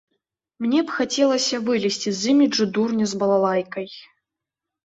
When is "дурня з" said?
2.79-3.21